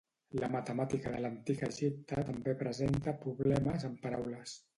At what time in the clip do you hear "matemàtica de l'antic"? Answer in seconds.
0.53-1.61